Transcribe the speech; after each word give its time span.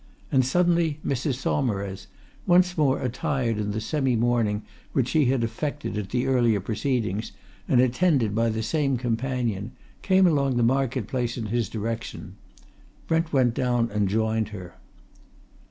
And 0.31 0.43
suddenly 0.43 0.99
Mrs. 1.05 1.35
Saumarez, 1.35 2.07
once 2.47 2.75
more 2.75 2.99
attired 3.03 3.59
in 3.59 3.69
the 3.69 3.79
semi 3.79 4.15
mourning 4.15 4.63
which 4.93 5.09
she 5.09 5.25
had 5.25 5.43
affected 5.43 5.95
at 5.95 6.09
the 6.09 6.25
earlier 6.25 6.59
proceedings, 6.59 7.33
and 7.67 7.79
attended 7.79 8.33
by 8.33 8.49
the 8.49 8.63
same 8.63 8.97
companion, 8.97 9.73
came 10.01 10.25
along 10.25 10.57
the 10.57 10.63
market 10.63 11.05
place 11.07 11.37
in 11.37 11.45
his 11.53 11.69
direction. 11.69 12.35
Brent 13.05 13.31
went 13.31 13.53
down 13.53 13.91
and 13.91 14.09
joined 14.09 14.49
her. 14.49 14.73